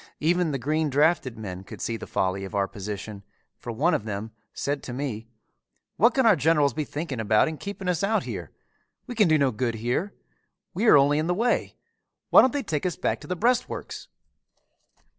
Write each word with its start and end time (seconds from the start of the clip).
Even 0.19 0.49
the 0.49 0.57
green 0.57 0.89
drafted 0.89 1.37
men 1.37 1.63
could 1.63 1.79
see 1.79 1.95
the 1.95 2.07
folly 2.07 2.43
of 2.43 2.55
our 2.55 2.67
position, 2.67 3.21
for 3.59 3.71
one 3.71 3.93
of 3.93 4.03
them 4.03 4.31
said 4.51 4.81
to 4.81 4.93
me, 4.93 5.27
"What 5.95 6.15
can 6.15 6.25
our 6.25 6.35
generals 6.35 6.73
be 6.73 6.85
thinking 6.85 7.19
about 7.19 7.47
in 7.47 7.57
keeping 7.59 7.87
us 7.87 8.03
out 8.03 8.23
here! 8.23 8.49
We 9.05 9.13
can 9.13 9.27
do 9.27 9.37
no 9.37 9.51
good 9.51 9.75
here. 9.75 10.15
We 10.73 10.87
are 10.87 10.97
only 10.97 11.19
in 11.19 11.27
the 11.27 11.35
way. 11.35 11.75
Why 12.31 12.41
don't 12.41 12.51
they 12.51 12.63
take 12.63 12.87
us 12.87 12.95
back 12.95 13.19
to 13.21 13.27
the 13.27 13.35
breastworks?" 13.35 14.07